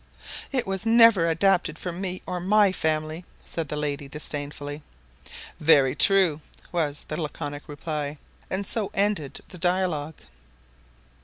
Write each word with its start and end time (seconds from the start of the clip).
"It 0.51 0.65
was 0.65 0.83
never 0.83 1.27
adapted 1.27 1.77
for 1.77 1.91
me 1.91 2.23
or 2.25 2.39
my 2.39 2.71
family," 2.71 3.23
said 3.45 3.67
the 3.67 3.75
lady, 3.75 4.07
disdainfully. 4.07 4.81
"Very 5.59 5.93
true," 5.93 6.41
was 6.71 7.03
the 7.07 7.21
laconic 7.21 7.69
reply; 7.69 8.17
and 8.49 8.65
so 8.65 8.89
ended 8.95 9.41
the 9.49 9.59
dialogue. 9.59 10.15